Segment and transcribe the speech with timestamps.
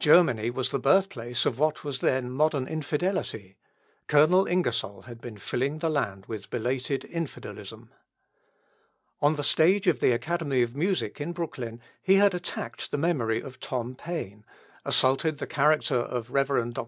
[0.00, 3.56] Germany was the birthplace of what was then modern infidelity,
[4.08, 7.90] Colonel Ingersoll had been filling the land with belated infidelism.
[9.22, 13.40] On the stage of the Academy of Music in Brooklyn he had attacked the memory
[13.40, 14.44] of Tom Paine,
[14.84, 16.48] assaulted the character of Rev.
[16.48, 16.72] Dr.